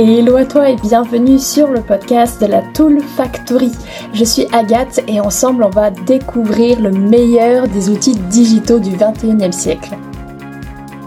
[0.00, 3.72] hello à toi et bienvenue sur le podcast de la Tool Factory.
[4.12, 9.50] Je suis Agathe et ensemble on va découvrir le meilleur des outils digitaux du 21e
[9.50, 9.98] siècle.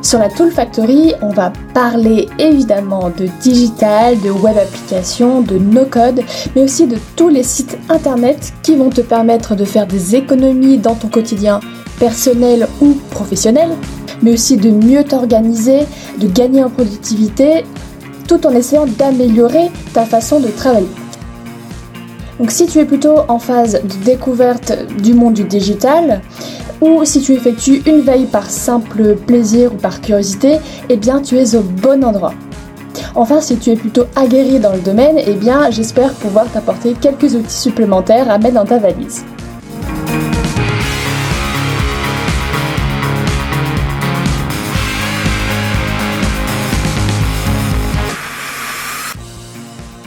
[0.02, 6.22] Sur la Tool Factory, on va parler évidemment de digital, de web applications, de no-code,
[6.54, 10.80] mais aussi de tous les sites internet qui vont te permettre de faire des économies
[10.80, 11.62] dans ton quotidien
[11.98, 13.70] personnel ou professionnel,
[14.22, 15.86] mais aussi de mieux t'organiser,
[16.20, 17.64] de gagner en productivité
[18.46, 20.88] en essayant d'améliorer ta façon de travailler.
[22.40, 26.22] Donc si tu es plutôt en phase de découverte du monde du digital,
[26.82, 30.58] ou si tu effectues une veille par simple plaisir ou par curiosité,
[30.90, 32.34] eh bien tu es au bon endroit.
[33.14, 37.36] Enfin, si tu es plutôt aguerri dans le domaine, eh bien j'espère pouvoir t'apporter quelques
[37.36, 39.24] outils supplémentaires à mettre dans ta valise.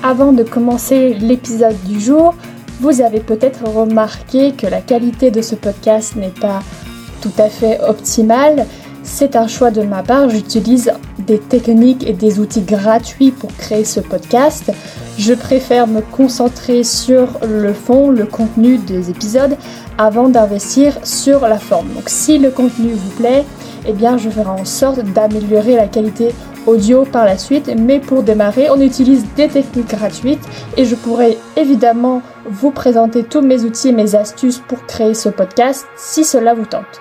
[0.06, 2.34] Avant de commencer l'épisode du jour,
[2.82, 6.62] vous avez peut-être remarqué que la qualité de ce podcast n'est pas
[7.22, 8.66] tout à fait optimale.
[9.02, 13.86] C'est un choix de ma part, j'utilise des techniques et des outils gratuits pour créer
[13.86, 14.70] ce podcast.
[15.16, 19.56] Je préfère me concentrer sur le fond, le contenu des épisodes,
[19.96, 21.88] avant d'investir sur la forme.
[21.94, 23.42] Donc si le contenu vous plaît,
[23.86, 26.34] eh bien je ferai en sorte d'améliorer la qualité
[26.66, 30.44] audio par la suite, mais pour démarrer, on utilise des techniques gratuites
[30.76, 35.28] et je pourrais évidemment vous présenter tous mes outils et mes astuces pour créer ce
[35.28, 37.00] podcast si cela vous tente.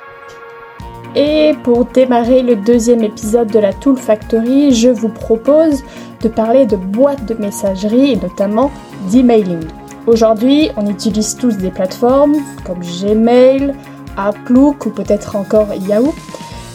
[1.15, 5.83] Et pour démarrer le deuxième épisode de la Tool Factory, je vous propose
[6.21, 8.71] de parler de boîtes de messagerie et notamment
[9.11, 9.63] d'emailing.
[10.07, 13.73] Aujourd'hui, on utilise tous des plateformes comme Gmail,
[14.17, 16.13] Outlook ou peut-être encore Yahoo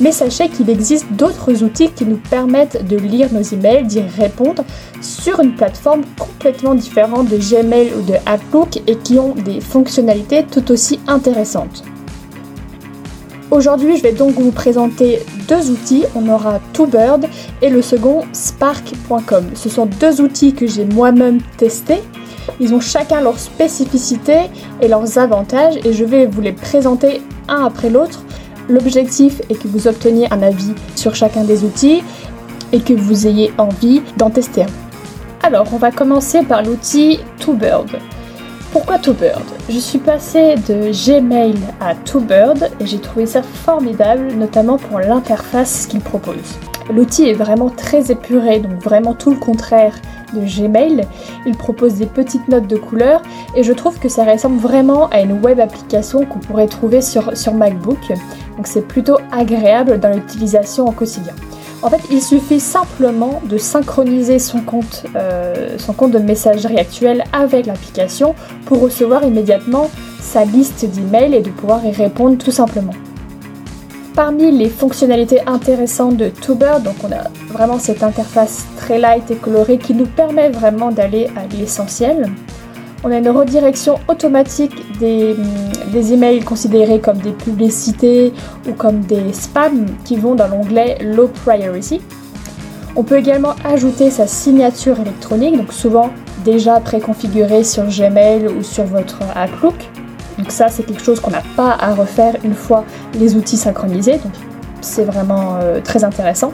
[0.00, 4.64] mais sachez qu'il existe d'autres outils qui nous permettent de lire nos emails, d'y répondre
[5.00, 10.44] sur une plateforme complètement différente de Gmail ou de Outlook et qui ont des fonctionnalités
[10.44, 11.84] tout aussi intéressantes.
[13.50, 16.04] Aujourd'hui, je vais donc vous présenter deux outils.
[16.14, 17.26] On aura TwoBird
[17.62, 19.46] et le second Spark.com.
[19.54, 22.02] Ce sont deux outils que j'ai moi-même testés.
[22.60, 24.50] Ils ont chacun leurs spécificités
[24.82, 28.22] et leurs avantages et je vais vous les présenter un après l'autre
[28.68, 32.02] L'objectif est que vous obteniez un avis sur chacun des outils
[32.72, 34.66] et que vous ayez envie d'en tester un.
[35.42, 37.98] Alors, on va commencer par l'outil TwoBird.
[38.72, 44.76] Pourquoi TwoBird Je suis passée de Gmail à TwoBird et j'ai trouvé ça formidable, notamment
[44.76, 46.58] pour l'interface qu'il propose.
[46.94, 49.94] L'outil est vraiment très épuré, donc vraiment tout le contraire
[50.34, 51.02] de Gmail.
[51.46, 53.22] Il propose des petites notes de couleurs
[53.54, 57.36] et je trouve que ça ressemble vraiment à une web application qu'on pourrait trouver sur,
[57.36, 58.12] sur MacBook.
[58.56, 61.34] Donc c'est plutôt agréable dans l'utilisation au quotidien.
[61.80, 67.22] En fait, il suffit simplement de synchroniser son compte, euh, son compte de messagerie actuel
[67.32, 68.34] avec l'application
[68.66, 69.88] pour recevoir immédiatement
[70.20, 72.92] sa liste d'emails et de pouvoir y répondre tout simplement.
[74.14, 79.36] Parmi les fonctionnalités intéressantes de Tuber, donc on a vraiment cette interface très light et
[79.36, 82.30] colorée qui nous permet vraiment d'aller à l'essentiel.
[83.04, 85.36] On a une redirection automatique des,
[85.92, 88.32] des, emails considérés comme des publicités
[88.68, 92.00] ou comme des spams qui vont dans l'onglet Low Priority.
[92.96, 96.10] On peut également ajouter sa signature électronique, donc souvent
[96.44, 99.76] déjà préconfigurée sur Gmail ou sur votre Outlook.
[100.38, 102.84] Donc ça, c'est quelque chose qu'on n'a pas à refaire une fois
[103.14, 104.18] les outils synchronisés.
[104.18, 104.32] Donc
[104.80, 106.52] c'est vraiment euh, très intéressant.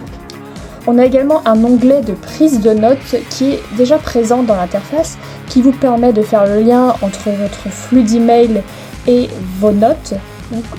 [0.86, 5.16] On a également un onglet de prise de notes qui est déjà présent dans l'interface,
[5.48, 8.62] qui vous permet de faire le lien entre votre flux d'email
[9.06, 9.28] et
[9.60, 10.14] vos notes.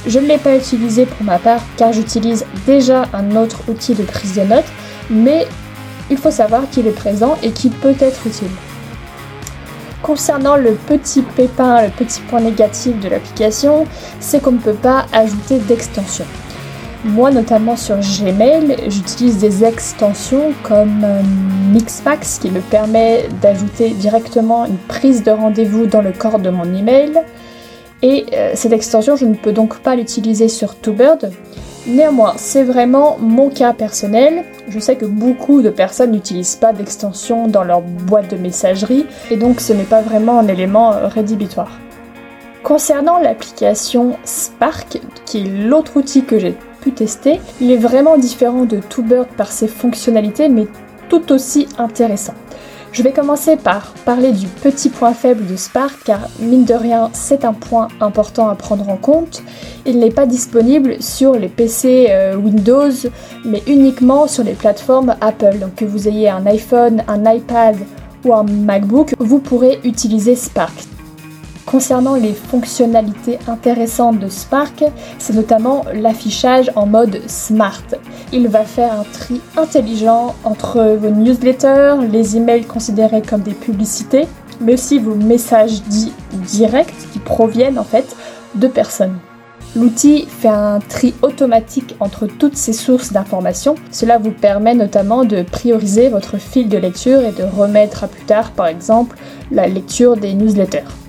[0.06, 4.04] je ne l'ai pas utilisé pour ma part car j'utilise déjà un autre outil de
[4.04, 4.66] prise de notes,
[5.10, 5.48] mais
[6.12, 8.50] il faut savoir qu'il est présent et qu'il peut être utile.
[10.06, 13.88] Concernant le petit pépin, le petit point négatif de l'application,
[14.20, 16.26] c'est qu'on ne peut pas ajouter d'extension.
[17.04, 21.24] Moi, notamment sur Gmail, j'utilise des extensions comme euh,
[21.72, 26.72] Mixmax qui me permet d'ajouter directement une prise de rendez-vous dans le corps de mon
[26.72, 27.24] email.
[28.04, 31.32] Et euh, cette extension, je ne peux donc pas l'utiliser sur TwoBird.
[31.88, 34.44] Néanmoins, c'est vraiment mon cas personnel.
[34.70, 39.38] Je sais que beaucoup de personnes n'utilisent pas d'extension dans leur boîte de messagerie et
[39.38, 41.80] donc ce n'est pas vraiment un élément euh, rédhibitoire.
[42.64, 48.66] Concernant l'application Spark, qui est l'autre outil que j'ai pu tester, il est vraiment différent
[48.66, 50.66] de TwoBird par ses fonctionnalités mais
[51.08, 52.34] tout aussi intéressant.
[52.96, 57.10] Je vais commencer par parler du petit point faible de Spark car mine de rien
[57.12, 59.44] c'est un point important à prendre en compte.
[59.86, 62.94] Il n'est pas disponible sur les PC euh, Windows
[63.44, 65.60] mais uniquement sur les plateformes Apple.
[65.60, 67.76] Donc que vous ayez un iPhone, un iPad
[68.24, 70.95] ou un MacBook, vous pourrez utiliser Spark.
[71.76, 74.86] Concernant les fonctionnalités intéressantes de Spark,
[75.20, 77.84] c'est notamment l'affichage en mode smart.
[78.32, 84.26] Il va faire un tri intelligent entre vos newsletters, les emails considérés comme des publicités,
[84.62, 88.16] mais aussi vos messages dits directs qui proviennent en fait
[88.56, 89.18] de personnes.
[89.76, 93.76] L'outil fait un tri automatique entre toutes ces sources d'informations.
[93.92, 98.24] Cela vous permet notamment de prioriser votre fil de lecture et de remettre à plus
[98.24, 99.18] tard, par exemple,
[99.52, 101.05] la lecture des newsletters.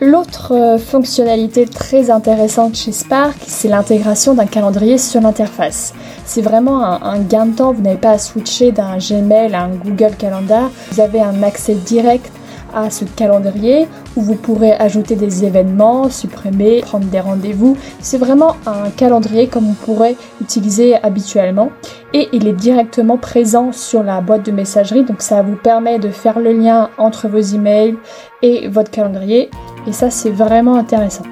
[0.00, 5.94] L'autre euh, fonctionnalité très intéressante chez Spark, c'est l'intégration d'un calendrier sur l'interface.
[6.26, 9.70] C'est vraiment un, gain de temps, vous n'avez pas à switcher d'un Gmail à un
[9.70, 12.30] Google Calendar, vous avez un accès direct
[12.74, 17.78] à ce calendrier où vous pourrez ajouter des événements, supprimer, prendre des rendez-vous.
[18.00, 21.70] C'est vraiment un calendrier comme on pourrait utiliser habituellement
[22.12, 26.10] et il est directement présent sur la boîte de messagerie donc ça vous permet de
[26.10, 27.96] faire le lien entre vos emails
[28.42, 29.50] et votre calendrier
[29.86, 31.24] et ça c'est vraiment intéressant.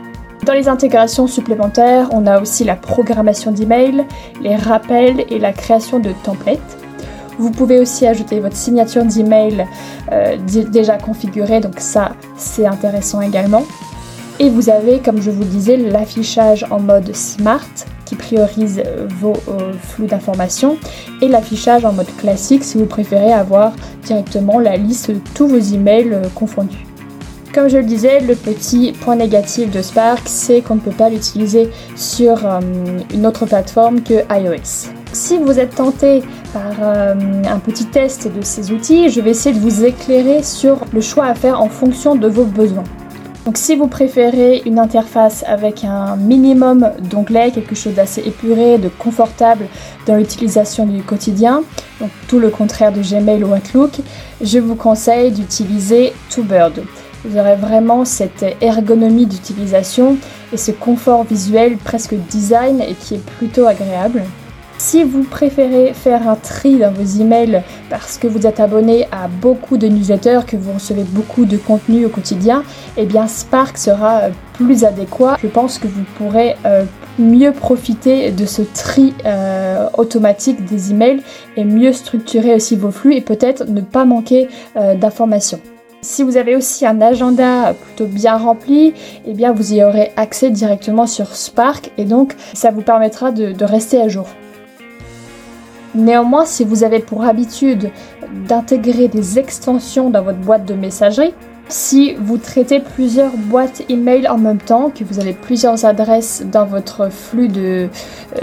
[0.44, 4.04] Dans les intégrations supplémentaires, on a aussi la programmation d'emails,
[4.42, 6.78] les rappels et la création de templates.
[7.38, 9.66] Vous pouvez aussi ajouter votre signature d'email
[10.12, 10.36] euh,
[10.70, 13.64] déjà configurée, donc ça c'est intéressant également.
[14.38, 17.64] Et vous avez, comme je vous disais, l'affichage en mode smart
[18.04, 18.82] qui priorise
[19.20, 20.76] vos euh, flux d'informations
[21.22, 23.72] et l'affichage en mode classique si vous préférez avoir
[24.02, 26.84] directement la liste de tous vos emails euh, confondus.
[27.54, 31.08] Comme je le disais, le petit point négatif de Spark, c'est qu'on ne peut pas
[31.08, 32.44] l'utiliser sur
[33.12, 34.90] une autre plateforme que iOS.
[35.12, 37.14] Si vous êtes tenté par euh,
[37.48, 41.26] un petit test de ces outils, je vais essayer de vous éclairer sur le choix
[41.26, 42.82] à faire en fonction de vos besoins.
[43.44, 48.88] Donc si vous préférez une interface avec un minimum d'onglets, quelque chose d'assez épuré, de
[48.88, 49.66] confortable
[50.08, 51.62] dans l'utilisation du quotidien,
[52.00, 53.92] donc tout le contraire de Gmail ou Outlook,
[54.40, 56.82] je vous conseille d'utiliser TwoBird.
[57.24, 60.18] Vous aurez vraiment cette ergonomie d'utilisation
[60.52, 64.22] et ce confort visuel presque design et qui est plutôt agréable.
[64.76, 69.28] Si vous préférez faire un tri dans vos emails parce que vous êtes abonné à
[69.28, 72.64] beaucoup de newsletters, que vous recevez beaucoup de contenu au quotidien,
[72.96, 75.38] eh bien Spark sera euh, plus adéquat.
[75.40, 76.84] Je pense que vous pourrez euh,
[77.18, 81.22] mieux profiter de ce tri euh, automatique des emails
[81.56, 84.48] et mieux structurer aussi vos flux et peut-être ne pas manquer
[85.00, 85.60] d'informations.
[86.04, 88.92] Si vous avez aussi un agenda plutôt bien rempli,
[89.26, 93.64] eh bien vous y aurez accès directement sur Spark et donc ça vous permettra de
[93.64, 94.26] rester à jour.
[95.94, 97.90] Néanmoins, si vous avez pour habitude
[98.46, 101.32] d'intégrer des extensions dans votre boîte de messagerie,
[101.68, 106.66] si vous traitez plusieurs boîtes email en même temps, que vous avez plusieurs adresses dans
[106.66, 107.88] votre flux de,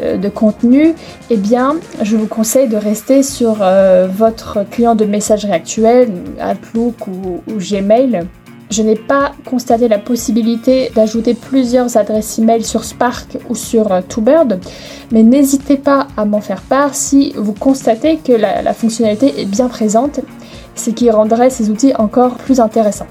[0.01, 0.93] euh, contenu,
[1.29, 6.11] eh bien, je vous conseille de rester sur euh, votre client de messagerie actuel,
[6.43, 8.21] Outlook ou Gmail,
[8.71, 14.01] je n'ai pas constaté la possibilité d'ajouter plusieurs adresses email sur Spark ou sur euh,
[14.01, 14.59] TwoBird,
[15.11, 19.67] mais n'hésitez pas à m'en faire part si vous constatez que la fonctionnalité est bien
[19.67, 20.21] présente,
[20.75, 23.07] ce qui rendrait ces outils encore plus intéressants.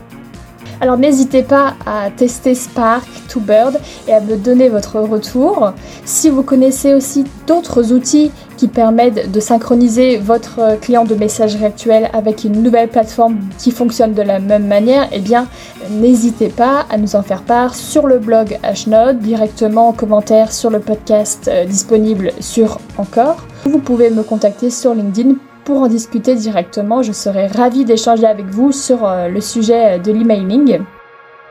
[0.83, 5.73] Alors n'hésitez pas à tester Spark, TwoBird et à me donner votre retour.
[6.07, 12.09] Si vous connaissez aussi d'autres outils qui permettent de synchroniser votre client de messagerie actuel
[12.15, 15.49] avec une nouvelle plateforme qui fonctionne de la même manière, eh bien
[15.91, 20.71] n'hésitez pas à nous en faire part sur le blog Hnode, directement en commentaire sur
[20.71, 23.45] le podcast euh, disponible sur Encore.
[23.65, 25.35] Vous pouvez me contacter sur LinkedIn
[25.71, 27.01] pour en discuter directement.
[27.01, 30.81] Je serai ravie d'échanger avec vous sur euh, le sujet de l'emailing.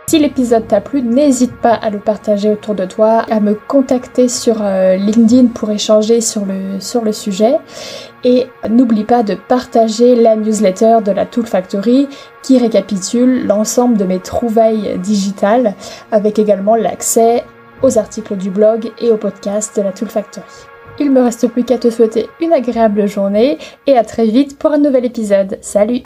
[0.08, 4.28] Si l'épisode t'a plu, n'hésite pas à le partager autour de toi, à me contacter
[4.28, 7.60] sur euh, LinkedIn pour échanger sur le, sur le sujet.
[8.26, 12.10] Et n'oublie pas de partager la newsletter de la Tool Factory
[12.44, 15.76] qui récapitule l'ensemble de mes trouvailles digitales
[16.12, 17.46] avec également l'accès
[17.82, 20.69] aux articles du blog et au podcast de la Tool Factory.
[21.00, 24.72] Il me reste plus qu'à te souhaiter une agréable journée et à très vite pour
[24.72, 25.58] un nouvel épisode.
[25.62, 26.02] Salut